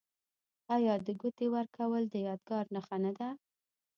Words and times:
آیا 0.75 0.93
د 1.05 1.07
ګوتې 1.21 1.47
ورکول 1.55 2.03
د 2.09 2.15
یادګار 2.27 2.65
نښه 2.75 2.97
نه 3.03 3.11
ده؟ 3.17 3.29